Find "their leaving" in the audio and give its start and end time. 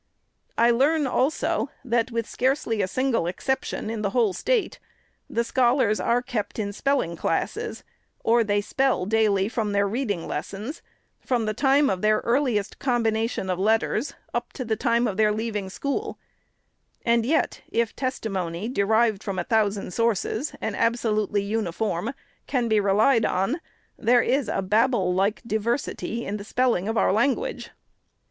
15.17-15.69